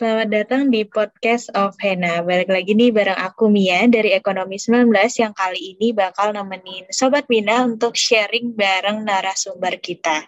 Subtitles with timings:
[0.00, 2.24] Selamat datang di podcast of Hena.
[2.24, 7.28] Balik lagi nih bareng aku Mia dari Ekonomi 19 yang kali ini bakal nemenin Sobat
[7.28, 10.24] Mina untuk sharing bareng narasumber kita.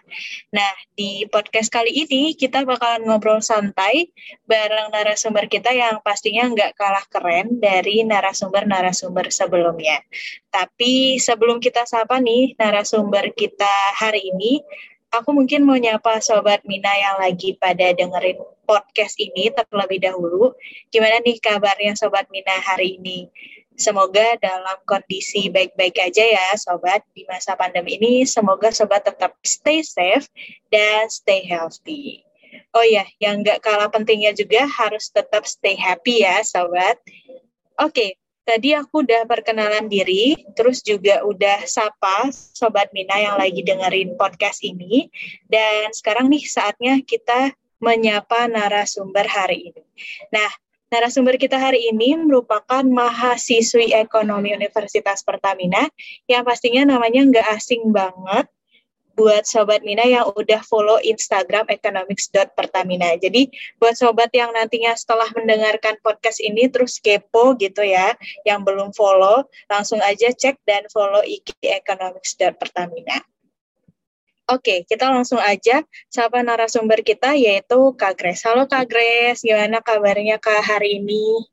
[0.53, 4.13] Nah, di podcast kali ini kita bakalan ngobrol santai
[4.45, 10.05] bareng narasumber kita yang pastinya nggak kalah keren dari narasumber-narasumber sebelumnya.
[10.53, 14.61] Tapi sebelum kita sapa nih narasumber kita hari ini,
[15.13, 20.57] aku mungkin mau nyapa Sobat Mina yang lagi pada dengerin podcast ini terlebih dahulu.
[20.89, 23.29] Gimana nih kabarnya Sobat Mina hari ini?
[23.77, 28.25] Semoga dalam kondisi baik-baik aja ya Sobat di masa pandemi ini.
[28.25, 30.25] Semoga Sobat tetap stay safe
[30.73, 32.25] dan stay healthy.
[32.73, 36.97] Oh ya, yang nggak kalah pentingnya juga harus tetap stay happy ya Sobat.
[37.77, 44.15] Oke, tadi aku udah perkenalan diri, terus juga udah sapa Sobat Mina yang lagi dengerin
[44.19, 45.07] podcast ini.
[45.47, 49.83] Dan sekarang nih saatnya kita menyapa narasumber hari ini.
[50.31, 50.47] Nah,
[50.87, 55.83] narasumber kita hari ini merupakan mahasiswi ekonomi Universitas Pertamina
[56.29, 58.47] yang pastinya namanya nggak asing banget
[59.13, 63.17] buat sobat Mina yang udah follow Instagram economics.pertamina.
[63.21, 68.91] Jadi buat sobat yang nantinya setelah mendengarkan podcast ini terus kepo gitu ya, yang belum
[68.97, 73.21] follow, langsung aja cek dan follow IG economics.pertamina.
[74.51, 78.43] Oke, kita langsung aja sapa narasumber kita yaitu Kak Grace.
[78.43, 81.47] Halo Kak Grace, gimana kabarnya Kak hari ini?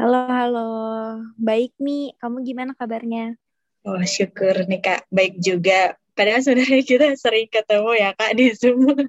[0.00, 0.70] Halo, halo.
[1.36, 3.36] Baik nih, kamu gimana kabarnya?
[3.84, 5.99] Oh, syukur nih Kak, baik juga.
[6.14, 8.86] Padahal sebenarnya kita sering ketemu ya Kak di Zoom.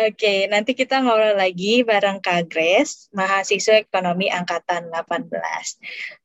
[0.00, 5.28] Oke, nanti kita ngobrol lagi bareng Kak Grace, mahasiswa ekonomi angkatan 18.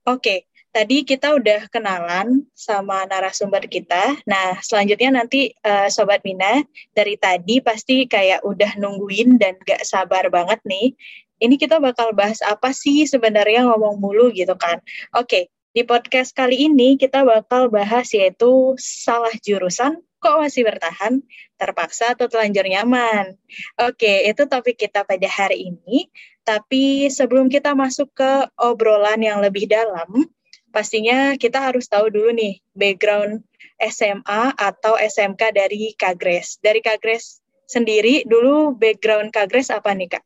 [0.06, 4.20] Oke, tadi kita udah kenalan sama narasumber kita.
[4.28, 10.28] Nah, selanjutnya nanti uh, Sobat Mina dari tadi pasti kayak udah nungguin dan gak sabar
[10.28, 10.92] banget nih.
[11.40, 14.80] Ini kita bakal bahas apa sih sebenarnya ngomong mulu gitu kan.
[15.16, 21.22] Oke, di podcast kali ini kita bakal bahas yaitu salah jurusan kok masih bertahan,
[21.60, 23.38] terpaksa atau telanjur nyaman.
[23.78, 26.10] Oke, itu topik kita pada hari ini.
[26.42, 30.26] Tapi sebelum kita masuk ke obrolan yang lebih dalam,
[30.74, 33.46] pastinya kita harus tahu dulu nih background
[33.78, 36.58] SMA atau SMK dari Kagres.
[36.58, 40.24] Dari Kagres sendiri dulu background Kagres apa nih Kak?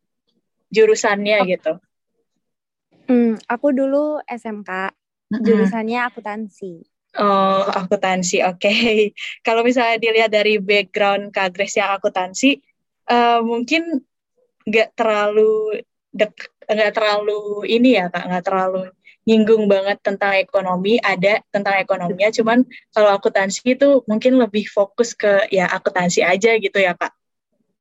[0.71, 1.47] Jurusannya oh.
[1.49, 1.73] gitu.
[3.09, 4.95] Hmm, aku dulu SMK,
[5.29, 6.81] jurusannya akuntansi.
[7.17, 8.41] Oh, akuntansi.
[8.45, 8.69] Oke.
[8.69, 8.93] Okay.
[9.45, 12.61] Kalau misalnya dilihat dari background Kagres yang akuntansi,
[13.09, 14.01] uh, mungkin
[14.65, 15.81] nggak terlalu
[16.13, 16.33] dek
[16.69, 18.93] nggak terlalu ini ya kak nggak terlalu
[19.29, 25.45] nyinggung banget tentang ekonomi, ada tentang ekonominya, cuman kalau akuntansi itu mungkin lebih fokus ke
[25.53, 27.13] ya akuntansi aja gitu ya Kak.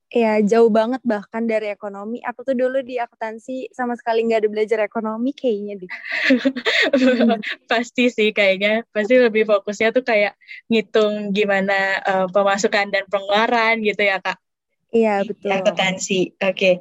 [0.09, 2.25] Iya, jauh banget bahkan dari ekonomi.
[2.25, 5.91] Aku tuh dulu di akuntansi sama sekali nggak ada belajar ekonomi kayaknya deh.
[7.71, 8.89] pasti sih kayaknya.
[8.89, 10.33] Pasti lebih fokusnya tuh kayak
[10.73, 14.41] ngitung gimana uh, pemasukan dan pengeluaran gitu ya, Kak.
[14.97, 15.53] Iya, betul.
[15.53, 16.33] Akuntansi.
[16.41, 16.57] Oke.
[16.57, 16.75] Okay.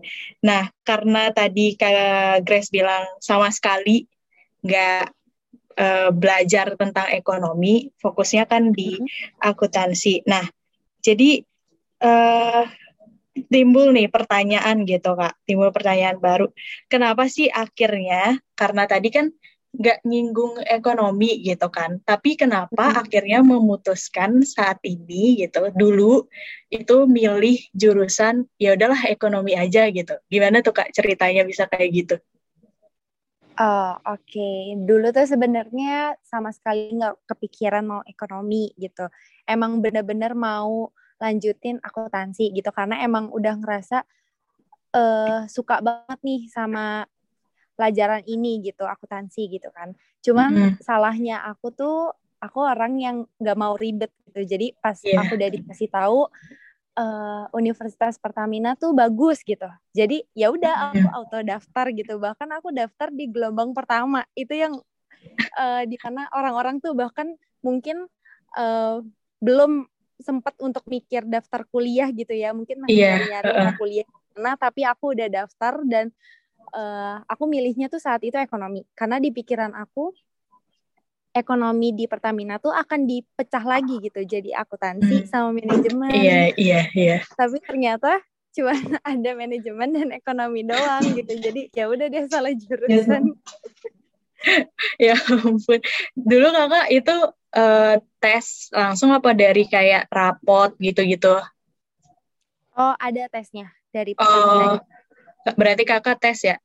[0.47, 4.07] Nah, karena tadi Kak Grace bilang sama sekali
[4.63, 5.03] nggak
[5.75, 8.95] uh, belajar tentang ekonomi, fokusnya kan di
[9.43, 10.23] akuntansi.
[10.23, 10.47] Nah,
[11.03, 11.43] jadi
[12.07, 12.86] uh,
[13.47, 16.47] timbul nih pertanyaan gitu kak, timbul pertanyaan baru.
[16.91, 18.39] Kenapa sih akhirnya?
[18.53, 19.27] Karena tadi kan
[19.77, 22.97] nggak nyinggung ekonomi gitu kan, tapi kenapa hmm.
[23.03, 26.25] akhirnya memutuskan saat ini gitu, dulu
[26.73, 30.17] itu milih jurusan ya udahlah ekonomi aja gitu.
[30.31, 32.15] Gimana tuh kak ceritanya bisa kayak gitu?
[33.57, 34.21] Oh, oke.
[34.21, 34.77] Okay.
[34.77, 39.09] Dulu tuh sebenarnya sama sekali nggak kepikiran mau ekonomi gitu.
[39.49, 44.05] Emang bener-bener mau lanjutin akuntansi gitu karena emang udah ngerasa
[44.93, 47.05] uh, suka banget nih sama
[47.77, 49.93] pelajaran ini gitu akuntansi gitu kan.
[50.25, 50.81] Cuman mm -hmm.
[50.81, 54.41] salahnya aku tuh aku orang yang nggak mau ribet gitu.
[54.57, 55.21] Jadi pas yeah.
[55.21, 56.25] aku udah dikasih tahu
[56.97, 59.69] uh, Universitas Pertamina tuh bagus gitu.
[59.93, 62.17] Jadi ya udah aku auto daftar gitu.
[62.17, 64.25] Bahkan aku daftar di gelombang pertama.
[64.33, 64.73] Itu yang
[65.57, 68.09] uh, di mana orang-orang tuh bahkan mungkin
[68.57, 69.01] uh,
[69.41, 69.85] belum
[70.17, 72.51] sempat untuk mikir daftar kuliah gitu ya.
[72.51, 73.21] Mungkin masih yeah.
[73.21, 73.73] nyari uh.
[73.77, 74.07] kuliah.
[74.37, 76.13] Nah, tapi aku udah daftar dan
[76.73, 78.85] uh, aku milihnya tuh saat itu ekonomi.
[78.93, 80.13] Karena di pikiran aku
[81.37, 85.29] ekonomi di Pertamina tuh akan dipecah lagi gitu jadi akuntansi hmm.
[85.29, 86.09] sama manajemen.
[86.09, 87.17] Iya iya iya.
[87.37, 88.17] Tapi ternyata
[88.57, 88.73] cuma
[89.05, 91.33] ada manajemen dan ekonomi doang gitu.
[91.37, 93.37] Jadi ya udah dia salah jurusan.
[95.05, 95.81] ya ampun.
[96.17, 97.15] Dulu kakak itu
[97.57, 97.95] uh,
[98.27, 101.39] tes langsung apa dari kayak rapot gitu-gitu?
[102.75, 104.75] Oh, ada tesnya dari Oh,
[105.55, 106.59] berarti kakak tes ya?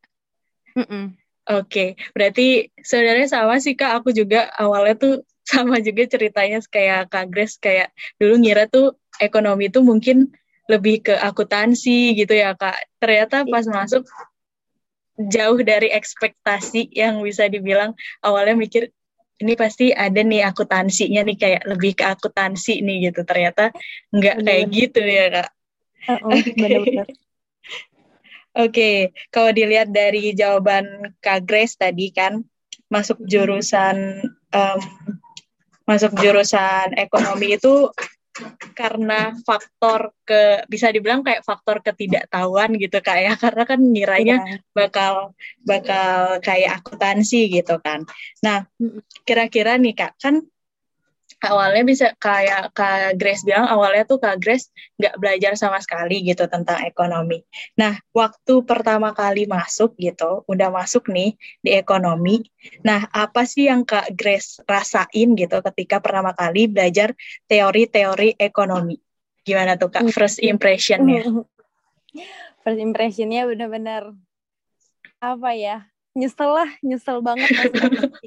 [0.74, 1.04] Mm -mm.
[1.42, 1.88] Oke, okay.
[2.14, 4.02] berarti sebenarnya sama sih kak.
[4.02, 5.14] Aku juga awalnya tuh
[5.52, 10.30] sama juga ceritanya kayak kak Grace kayak dulu ngira tuh ekonomi tuh mungkin
[10.70, 12.78] lebih ke akuntansi gitu ya kak.
[12.98, 13.74] Ternyata pas yeah.
[13.74, 14.02] masuk
[15.18, 18.90] jauh dari ekspektasi yang bisa dibilang awalnya mikir
[19.42, 23.26] ini pasti ada nih akuntansinya nih kayak lebih ke akuntansi nih gitu.
[23.26, 23.74] Ternyata
[24.14, 25.48] nggak kayak gitu ya kak.
[26.02, 27.06] Uh -oh, okay.
[28.52, 32.44] Oke, kalau dilihat dari jawaban Kak Grace tadi kan
[32.92, 34.80] masuk jurusan um,
[35.88, 37.88] masuk jurusan ekonomi itu
[38.73, 44.56] karena faktor ke bisa dibilang kayak faktor ketidaktahuan gitu kak ya karena kan ngiranya iya.
[44.73, 48.08] bakal bakal kayak akuntansi gitu kan.
[48.40, 48.64] Nah
[49.29, 50.40] kira-kira nih kak kan
[51.42, 56.46] awalnya bisa kayak Kak Grace bilang awalnya tuh Kak Grace nggak belajar sama sekali gitu
[56.46, 57.42] tentang ekonomi.
[57.74, 62.46] Nah, waktu pertama kali masuk gitu, udah masuk nih di ekonomi.
[62.86, 67.12] Nah, apa sih yang Kak Grace rasain gitu ketika pertama kali belajar
[67.50, 68.96] teori-teori ekonomi?
[69.42, 71.26] Gimana tuh Kak first impressionnya?
[72.62, 74.14] First impressionnya benar-benar
[75.18, 75.91] apa ya?
[76.12, 77.48] Nyesel lah nyesel banget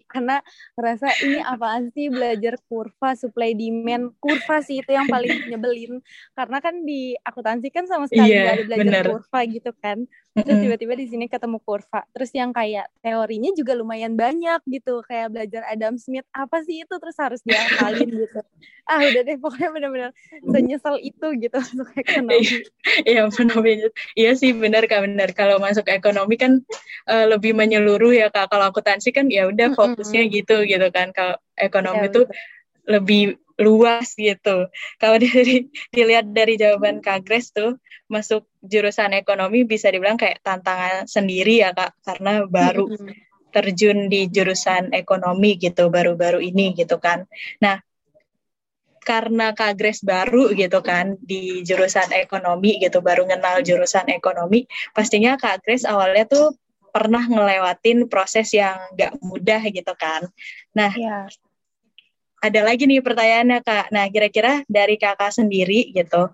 [0.09, 0.41] karena
[0.73, 4.17] ngerasa ini apaan sih belajar kurva supply demand?
[4.17, 6.01] Kurva sih itu yang paling nyebelin.
[6.33, 9.05] Karena kan di akuntansi kan sama sekali yeah, gak ada belajar bener.
[9.05, 9.97] kurva gitu kan
[10.35, 12.03] terus tiba-tiba di sini ketemu kurva.
[12.11, 14.99] Terus yang kayak teorinya juga lumayan banyak gitu.
[15.07, 16.91] Kayak belajar Adam Smith apa sih itu?
[16.91, 18.41] Terus harus diakalin gitu.
[18.83, 20.11] Ah udah deh pokoknya benar-benar
[20.43, 22.43] senyesal itu gitu masuk ekonomi.
[23.07, 23.63] Iya benar
[24.19, 26.61] iya sih benar kak benar kalau masuk ekonomi kan
[27.07, 28.51] uh, lebih menyeluruh ya kak.
[28.51, 31.15] Kalau akuntansi kan ya udah fokusnya gitu gitu kan.
[31.15, 34.67] Kalau ekonomi itu ya, lebih luas gitu.
[34.99, 37.79] Kalau dari dilihat dari jawaban Kak Grace tuh
[38.11, 42.85] masuk jurusan ekonomi bisa dibilang kayak tantangan sendiri ya Kak karena baru
[43.55, 47.23] terjun di jurusan ekonomi gitu baru-baru ini gitu kan.
[47.63, 47.79] Nah,
[48.99, 55.39] karena Kak Grace baru gitu kan di jurusan ekonomi gitu baru kenal jurusan ekonomi, pastinya
[55.39, 56.57] Kak Grace awalnya tuh
[56.91, 60.27] pernah ngelewatin proses yang gak mudah gitu kan.
[60.75, 61.27] Nah, yeah
[62.45, 63.89] ada lagi nih pertanyaannya kak.
[63.89, 66.29] Nah kira-kira dari kakak sendiri gitu,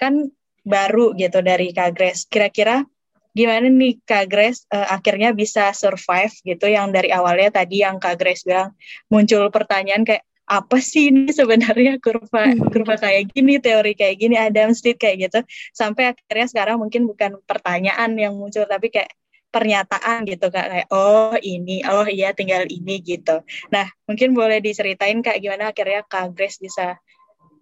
[0.00, 0.32] kan
[0.64, 2.24] baru gitu dari kak Grace.
[2.24, 2.88] Kira-kira
[3.36, 6.66] gimana nih kak Grace uh, akhirnya bisa survive gitu?
[6.68, 8.72] Yang dari awalnya tadi yang kak Grace bilang
[9.12, 14.74] muncul pertanyaan kayak apa sih ini sebenarnya kurva kurva kayak gini, teori kayak gini, Adam
[14.74, 15.40] Smith kayak gitu,
[15.72, 19.08] sampai akhirnya sekarang mungkin bukan pertanyaan yang muncul tapi kayak
[19.52, 25.20] pernyataan gitu kak kayak oh ini oh iya tinggal ini gitu nah mungkin boleh diceritain
[25.20, 26.96] kak gimana akhirnya kak Grace bisa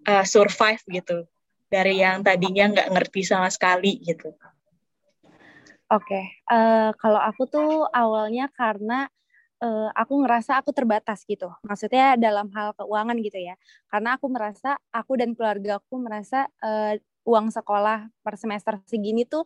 [0.07, 1.27] uh, survive gitu
[1.67, 4.31] dari yang tadinya nggak ngerti sama sekali gitu
[5.91, 6.39] oke okay.
[6.47, 9.11] uh, eh, kalau aku tuh awalnya karena
[9.59, 13.59] uh, aku ngerasa aku terbatas gitu maksudnya dalam hal keuangan gitu ya
[13.91, 16.95] karena aku merasa aku dan keluarga aku merasa uh,
[17.27, 19.45] uang sekolah per semester segini tuh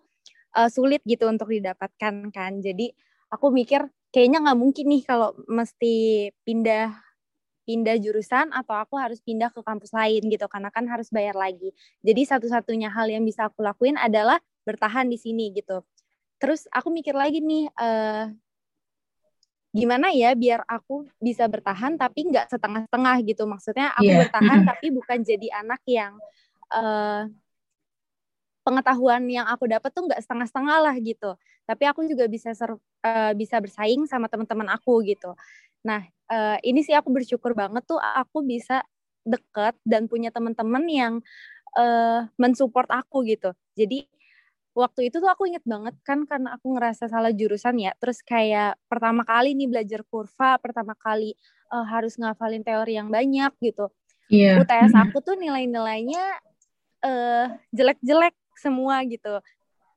[0.56, 2.52] uh, sulit gitu untuk didapatkan kan.
[2.64, 2.96] Jadi
[3.30, 6.96] aku mikir kayaknya nggak mungkin nih kalau mesti pindah
[7.66, 11.74] pindah jurusan atau aku harus pindah ke kampus lain gitu karena kan harus bayar lagi.
[12.06, 15.82] Jadi satu-satunya hal yang bisa aku lakuin adalah bertahan di sini gitu.
[16.38, 18.30] Terus aku mikir lagi nih uh,
[19.76, 23.44] gimana ya biar aku bisa bertahan tapi nggak setengah-setengah gitu.
[23.50, 24.22] Maksudnya aku yeah.
[24.24, 26.14] bertahan tapi bukan jadi anak yang
[26.70, 27.26] uh,
[28.66, 31.38] pengetahuan yang aku dapat tuh nggak setengah-setengah lah gitu.
[31.70, 35.38] Tapi aku juga bisa ser, uh, bisa bersaing sama teman-teman aku gitu.
[35.86, 36.02] Nah
[36.34, 38.82] uh, ini sih aku bersyukur banget tuh aku bisa
[39.26, 41.14] deket dan punya teman-teman yang
[41.78, 43.54] uh, mensupport aku gitu.
[43.78, 44.10] Jadi
[44.76, 47.94] waktu itu tuh aku inget banget kan karena aku ngerasa salah jurusan ya.
[48.02, 51.38] Terus kayak pertama kali nih belajar kurva pertama kali
[51.70, 53.94] uh, harus ngafalin teori yang banyak gitu.
[54.30, 54.58] Yeah.
[54.62, 56.24] UTS aku tuh nilai-nilainya
[57.06, 59.40] uh, jelek-jelek semua gitu.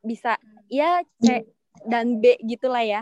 [0.02, 0.38] Bisa
[0.70, 1.48] ya C
[1.86, 3.00] dan B gitulah ya.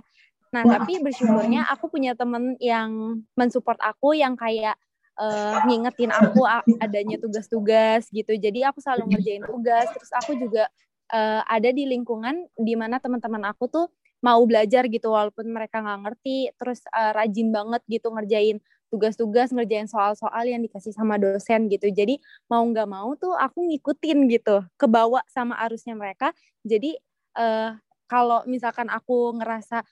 [0.52, 0.80] Nah Wah.
[0.80, 4.76] tapi bersyukurnya aku punya temen yang mensupport aku yang kayak
[5.20, 6.44] uh, ngingetin aku
[6.80, 8.32] adanya tugas-tugas gitu.
[8.36, 9.88] Jadi aku selalu ngerjain tugas.
[9.92, 10.68] Terus aku juga
[11.12, 13.86] uh, ada di lingkungan di mana teman-teman aku tuh
[14.24, 16.52] mau belajar gitu walaupun mereka nggak ngerti.
[16.56, 21.90] Terus uh, rajin banget gitu ngerjain tugas-tugas ngerjain soal-soal yang dikasih sama dosen gitu.
[21.90, 26.30] Jadi mau nggak mau tuh aku ngikutin gitu kebawa sama arusnya mereka.
[26.62, 26.94] Jadi
[27.38, 27.74] uh,
[28.06, 29.82] kalau misalkan aku ngerasa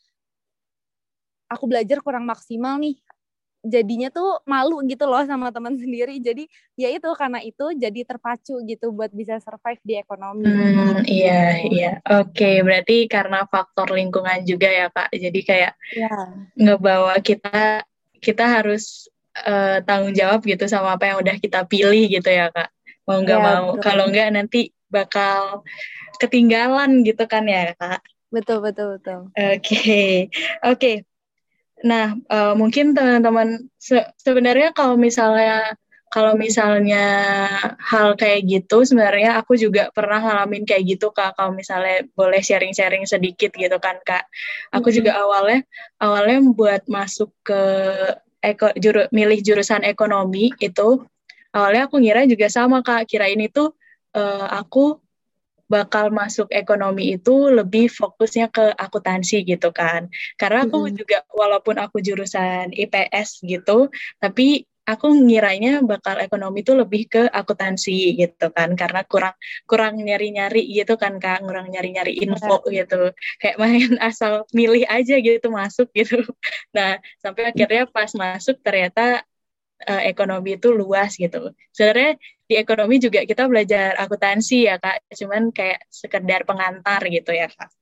[1.50, 2.98] aku belajar kurang maksimal nih
[3.64, 6.20] jadinya tuh malu gitu loh sama teman sendiri.
[6.20, 6.44] Jadi
[6.76, 10.44] ya itu karena itu jadi terpacu gitu buat bisa survive di ekonomi.
[10.44, 11.92] Hmm, iya iya.
[12.20, 15.10] Oke okay, berarti karena faktor lingkungan juga ya kak.
[15.16, 16.12] Jadi kayak ya.
[16.60, 17.88] ngebawa kita
[18.24, 19.12] kita harus
[19.44, 22.72] uh, tanggung jawab gitu sama apa yang udah kita pilih gitu ya kak.
[23.04, 23.64] Mau nggak ya, mau.
[23.84, 25.60] kalau nggak nanti bakal
[26.16, 28.00] ketinggalan gitu kan ya kak?
[28.32, 29.28] Betul betul betul.
[29.36, 29.60] Oke.
[29.60, 30.12] Okay.
[30.64, 30.80] oke.
[30.80, 30.96] Okay.
[31.84, 35.76] Nah, uh, mungkin teman-teman se sebenarnya kalau misalnya
[36.12, 37.06] kalau misalnya
[37.80, 43.02] hal kayak gitu sebenarnya aku juga pernah ngalamin kayak gitu kak kalau misalnya boleh sharing-sharing
[43.08, 44.28] sedikit gitu kan kak
[44.70, 44.96] aku mm -hmm.
[45.00, 45.60] juga awalnya
[45.98, 47.62] awalnya buat masuk ke
[48.44, 51.02] eko juru, milih jurusan ekonomi itu
[51.56, 53.72] awalnya aku ngira juga sama kak kirain itu
[54.14, 55.00] uh, aku
[55.64, 60.12] bakal masuk ekonomi itu lebih fokusnya ke akuntansi gitu kan.
[60.36, 60.96] Karena aku mm-hmm.
[61.00, 63.88] juga walaupun aku jurusan IPS gitu,
[64.20, 70.60] tapi aku ngiranya bakal ekonomi itu lebih ke akuntansi gitu kan karena kurang kurang nyari-nyari
[70.68, 76.20] gitu kan kak kurang nyari-nyari info gitu kayak main asal milih aja gitu masuk gitu
[76.76, 79.24] nah sampai akhirnya pas masuk ternyata
[79.88, 81.52] uh, ekonomi itu luas gitu.
[81.74, 87.48] Sebenarnya di ekonomi juga kita belajar akuntansi ya kak, cuman kayak sekedar pengantar gitu ya
[87.48, 87.72] kak.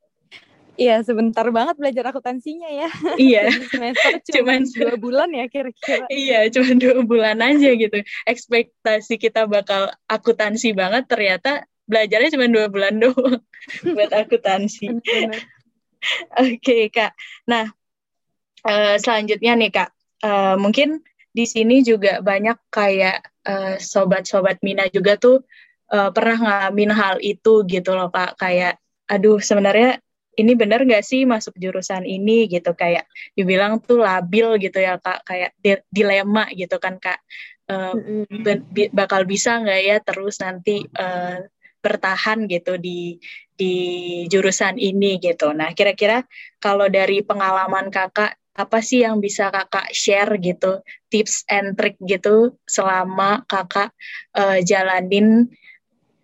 [0.80, 2.88] Iya, sebentar banget belajar akuntansinya ya.
[3.20, 3.42] Iya.
[3.72, 6.04] semester cuman, cuman dua bulan ya kira-kira.
[6.08, 7.98] Iya, cuma dua bulan aja gitu.
[8.24, 13.42] Ekspektasi kita bakal akuntansi banget, ternyata belajarnya cuma dua bulan doang
[13.96, 14.96] buat akuntansi.
[16.40, 17.12] Oke okay, kak.
[17.46, 17.68] Nah,
[18.64, 19.90] uh, selanjutnya nih kak,
[20.24, 25.44] uh, mungkin di sini juga banyak kayak uh, sobat-sobat Mina juga tuh
[25.92, 28.76] uh, pernah ngalamin hal itu gitu loh kak kayak
[29.08, 30.00] aduh sebenarnya
[30.38, 33.04] ini benar gak sih masuk jurusan ini gitu kayak
[33.36, 37.20] dibilang tuh labil gitu ya kak kayak di dilema gitu kan kak
[37.68, 38.92] uh, mm-hmm.
[38.96, 41.40] bakal bisa nggak ya terus nanti uh,
[41.82, 43.18] bertahan gitu di
[43.58, 43.74] di
[44.30, 45.50] jurusan ini gitu.
[45.50, 46.22] Nah kira-kira
[46.62, 52.52] kalau dari pengalaman kakak apa sih yang bisa kakak share gitu tips and trick gitu
[52.68, 53.90] selama kakak
[54.36, 55.48] uh, jalanin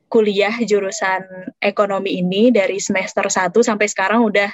[0.08, 4.50] kuliah jurusan ekonomi ini dari semester 1 sampai sekarang udah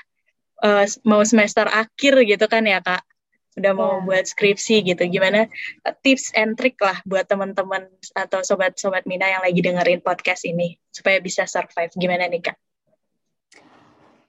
[0.62, 3.02] uh, mau semester akhir gitu kan ya kak
[3.54, 4.02] udah mau yeah.
[4.02, 5.46] buat skripsi gitu gimana
[6.02, 7.86] tips and trick lah buat teman-teman
[8.18, 12.58] atau sobat-sobat Mina yang lagi dengerin podcast ini supaya bisa survive gimana nih kak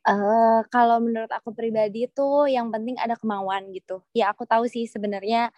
[0.05, 4.05] Uh, kalau menurut aku pribadi tuh yang penting ada kemauan gitu.
[4.13, 5.49] Ya aku tahu sih sebenarnya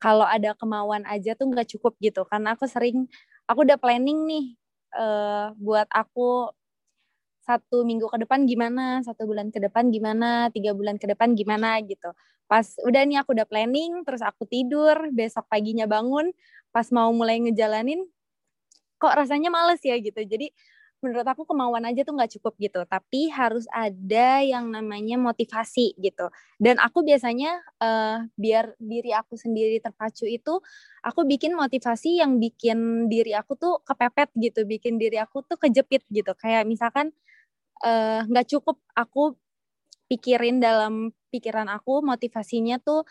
[0.00, 2.24] kalau ada kemauan aja tuh nggak cukup gitu.
[2.24, 3.04] Karena aku sering,
[3.44, 4.56] aku udah planning nih
[4.94, 6.50] uh, buat aku
[7.44, 11.82] satu minggu ke depan gimana, satu bulan ke depan gimana, tiga bulan ke depan gimana
[11.82, 12.14] gitu.
[12.46, 16.30] Pas udah nih aku udah planning, terus aku tidur, besok paginya bangun,
[16.70, 18.06] pas mau mulai ngejalanin,
[19.00, 20.20] kok rasanya males ya gitu.
[20.22, 20.52] Jadi
[21.00, 26.28] menurut aku kemauan aja tuh nggak cukup gitu tapi harus ada yang namanya motivasi gitu.
[26.60, 30.60] Dan aku biasanya uh, biar diri aku sendiri terpacu itu
[31.00, 36.04] aku bikin motivasi yang bikin diri aku tuh kepepet gitu bikin diri aku tuh kejepit
[36.12, 36.32] gitu.
[36.36, 37.12] Kayak misalkan
[37.84, 39.36] eh, nggak uh, cukup aku
[40.10, 43.06] pikirin dalam pikiran aku motivasinya tuh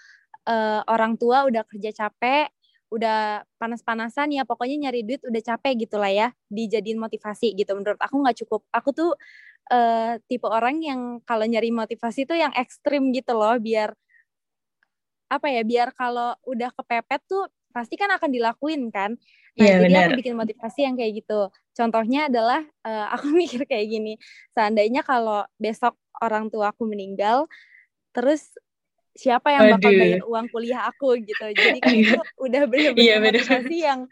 [0.46, 2.51] uh, orang tua udah kerja capek
[2.89, 7.77] udah panas-panasan ya pokoknya nyari duit udah capek gitu lah ya dijadiin motivasi gitu.
[7.77, 8.62] Menurut aku nggak cukup.
[8.74, 9.13] Aku tuh
[9.69, 13.93] uh, tipe orang yang kalau nyari motivasi tuh yang ekstrim gitu loh biar
[15.29, 19.13] apa ya biar kalau udah kepepet tuh pasti kan akan dilakuin kan.
[19.58, 20.08] Nah yeah, jadi bener.
[20.10, 21.53] aku bikin motivasi yang kayak gitu.
[21.77, 24.17] Contohnya adalah uh, aku mikir kayak gini.
[24.58, 27.46] Seandainya kalau besok orang tua aku meninggal
[28.10, 28.58] terus
[29.20, 31.46] siapa yang bakal bayar uang kuliah aku gitu.
[31.52, 34.08] Jadi itu udah bener-bener iya, motivasi yang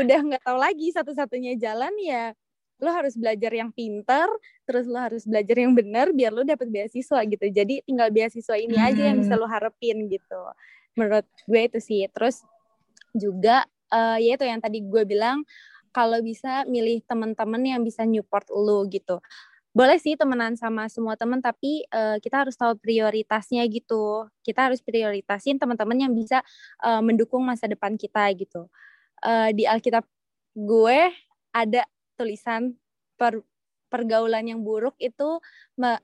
[0.00, 2.32] udah nggak tahu lagi satu-satunya jalan ya
[2.76, 4.28] lo harus belajar yang pinter
[4.68, 7.46] terus lo harus belajar yang benar biar lo dapet beasiswa gitu.
[7.48, 8.88] Jadi tinggal beasiswa ini hmm.
[8.88, 9.42] aja yang bisa hmm.
[9.44, 10.40] lo harapin gitu.
[10.96, 12.04] Menurut gue itu sih.
[12.12, 12.44] Terus
[13.16, 15.40] juga uh, ya itu yang tadi gue bilang
[15.96, 19.16] kalau bisa milih teman-teman yang bisa support lo gitu
[19.76, 24.24] boleh sih temenan sama semua teman tapi uh, kita harus tahu prioritasnya gitu.
[24.40, 26.40] Kita harus prioritasin teman-teman yang bisa
[26.80, 28.72] uh, mendukung masa depan kita gitu.
[29.20, 30.08] Uh, di Alkitab
[30.56, 31.12] gue
[31.52, 31.84] ada
[32.16, 32.72] tulisan
[33.20, 33.44] per,
[33.92, 35.44] pergaulan yang buruk itu
[35.76, 36.00] me,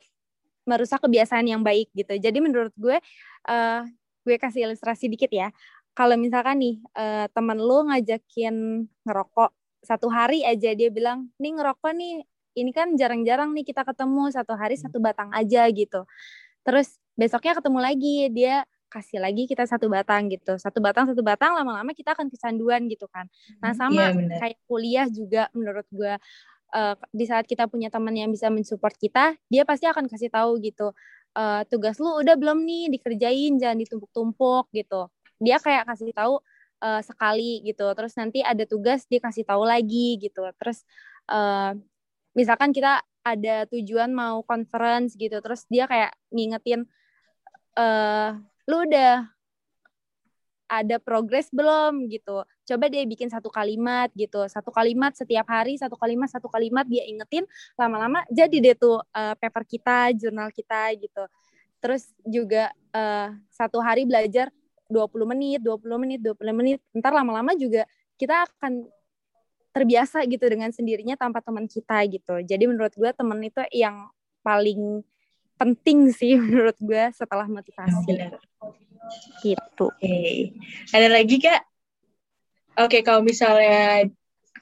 [0.69, 2.13] merusak kebiasaan yang baik gitu.
[2.21, 3.01] Jadi menurut gue
[3.49, 3.81] uh,
[4.29, 5.49] gue kasih ilustrasi dikit ya.
[5.97, 9.49] Kalau misalkan nih uh, teman lu ngajakin ngerokok
[9.81, 12.15] satu hari aja dia bilang nih ngerokok nih
[12.55, 16.05] ini kan jarang-jarang nih kita ketemu satu hari satu batang aja gitu.
[16.63, 20.61] Terus besoknya ketemu lagi dia kasih lagi kita satu batang gitu.
[20.61, 23.25] Satu batang satu batang lama-lama kita akan kecanduan gitu kan.
[23.65, 26.13] Nah hmm, sama yeah, kayak kuliah juga menurut gue
[26.77, 30.61] uh, di saat kita punya teman yang bisa mensupport kita dia pasti akan kasih tahu
[30.61, 30.93] gitu
[31.37, 35.09] uh, tugas lu udah belum nih dikerjain jangan ditumpuk-tumpuk gitu.
[35.43, 36.39] Dia kayak kasih tahu
[36.83, 37.87] uh, sekali gitu.
[37.97, 40.45] Terus nanti ada tugas dia kasih tahu lagi gitu.
[40.61, 40.85] Terus
[41.31, 41.75] uh,
[42.33, 46.89] misalkan kita ada tujuan mau conference gitu terus dia kayak ngingetin
[47.79, 48.35] uh,
[48.67, 49.27] lu udah
[50.73, 52.49] ada progres belum gitu.
[52.65, 57.05] Coba dia bikin satu kalimat gitu, satu kalimat setiap hari, satu kalimat, satu kalimat dia
[57.05, 57.45] ingetin,
[57.77, 61.29] lama-lama jadi deh tuh uh, paper kita, jurnal kita gitu.
[61.77, 64.49] Terus juga uh, satu hari belajar
[64.89, 66.79] 20 menit, 20 menit, 20 menit.
[66.97, 67.85] Ntar lama-lama juga
[68.17, 68.89] kita akan
[69.73, 72.45] terbiasa gitu dengan sendirinya tanpa teman kita gitu.
[72.45, 74.09] Jadi menurut gue teman itu yang
[74.45, 75.01] paling
[75.57, 78.13] penting sih menurut gue setelah motivasi.
[79.43, 79.59] Gitu.
[79.81, 79.97] Oke.
[79.99, 80.37] Okay.
[80.93, 81.63] Ada lagi kak?
[82.73, 84.09] Oke, okay, kalau misalnya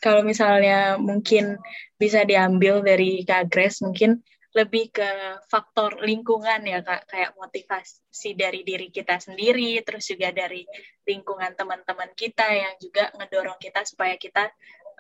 [0.01, 1.61] kalau misalnya mungkin
[2.01, 5.11] bisa diambil dari Kak Grace, mungkin lebih ke
[5.47, 10.67] faktor lingkungan ya kak kayak motivasi dari diri kita sendiri terus juga dari
[11.07, 14.51] lingkungan teman-teman kita yang juga ngedorong kita supaya kita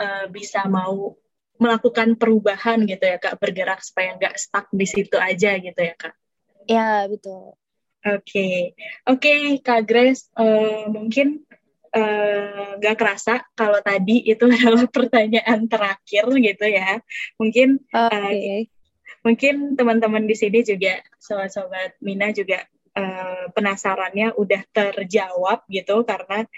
[0.00, 1.14] uh, bisa mau
[1.60, 6.16] melakukan perubahan gitu ya kak bergerak supaya nggak stuck di situ aja gitu ya kak
[6.64, 7.52] ya betul
[8.00, 8.72] oke okay.
[9.04, 11.44] oke okay, kak Grace uh, mungkin
[11.92, 17.04] uh, nggak kerasa kalau tadi itu adalah pertanyaan terakhir gitu ya
[17.36, 18.64] mungkin okay.
[18.64, 18.80] uh,
[19.20, 22.64] mungkin teman-teman di sini juga sobat-sobat Mina juga
[22.96, 26.48] uh, penasarannya udah terjawab gitu karena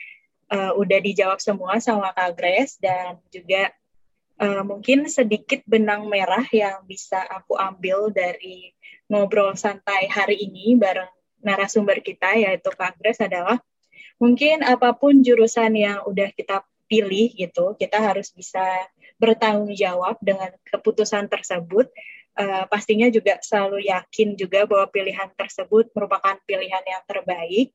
[0.53, 3.73] uh, udah dijawab semua sama Kak Grace dan juga
[4.37, 8.77] uh, mungkin sedikit benang merah yang bisa aku ambil dari
[9.09, 11.09] ngobrol santai hari ini bareng
[11.41, 13.59] narasumber kita yaitu Kak Grace adalah
[14.23, 18.61] mungkin apa pun jurusan yang udah kita pilih gitu, kita harus bisa
[19.17, 21.89] bertanggung jawab dengan keputusan tersebut.
[22.33, 27.73] Uh, pastinya juga selalu yakin juga bahwa pilihan tersebut merupakan pilihan yang terbaik.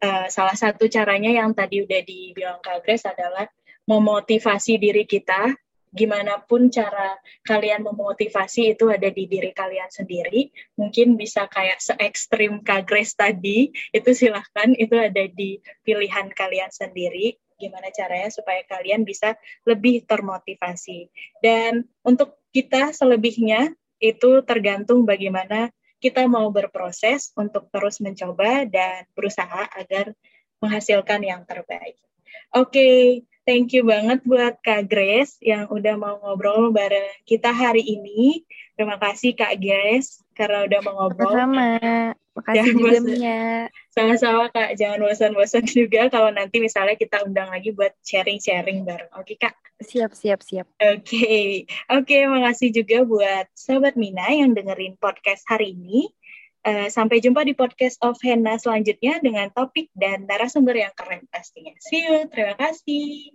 [0.00, 3.44] Uh, salah satu caranya yang tadi udah dibilang Kak Grace adalah
[3.84, 5.52] memotivasi diri kita
[5.90, 10.54] gimana pun cara kalian memotivasi itu ada di diri kalian sendiri.
[10.78, 16.70] Mungkin bisa kayak se ekstrim Kak Grace tadi, itu silahkan, itu ada di pilihan kalian
[16.70, 17.34] sendiri.
[17.58, 19.36] Gimana caranya supaya kalian bisa
[19.68, 21.10] lebih termotivasi.
[21.44, 25.68] Dan untuk kita selebihnya, itu tergantung bagaimana
[26.00, 30.16] kita mau berproses untuk terus mencoba dan berusaha agar
[30.58, 31.96] menghasilkan yang terbaik.
[32.50, 32.98] Oke, okay,
[33.44, 38.42] thank you banget buat Kak Grace yang udah mau ngobrol bareng kita hari ini.
[38.74, 41.36] Terima kasih Kak Grace karena udah mau ngobrol.
[41.36, 41.70] Sama,
[42.40, 43.68] makasih juga Mia.
[43.92, 49.12] Sama-sama Kak, jangan bosan-bosan juga kalau nanti misalnya kita undang lagi buat sharing-sharing bareng.
[49.20, 49.54] Oke Kak?
[49.80, 50.66] Siap, siap, siap.
[50.80, 51.46] Oke, okay.
[51.88, 56.08] oke okay, makasih juga buat Sobat Mina yang dengerin podcast hari ini.
[56.60, 61.72] Uh, sampai jumpa di podcast of Henna selanjutnya dengan topik dan narasumber yang keren pastinya.
[61.80, 63.32] See you, terima kasih.